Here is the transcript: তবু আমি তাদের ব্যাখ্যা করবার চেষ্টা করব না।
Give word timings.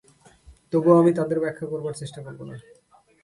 তবু 0.73 0.89
আমি 0.99 1.11
তাদের 1.19 1.37
ব্যাখ্যা 1.43 1.65
করবার 1.71 1.93
চেষ্টা 1.93 2.19
করব 2.25 2.39
না। 2.49 2.55